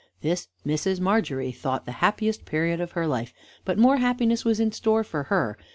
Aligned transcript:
This 0.21 0.47
Mrs. 0.65 0.99
Margery 0.99 1.51
thought 1.51 1.85
the 1.85 1.91
happiest 2.01 2.43
period 2.45 2.81
of 2.81 2.93
her 2.93 3.05
life; 3.05 3.35
but 3.63 3.77
more 3.77 3.97
happiness 3.97 4.43
was 4.43 4.59
in 4.59 4.71
store 4.71 5.03
for 5.03 5.25
her. 5.25 5.59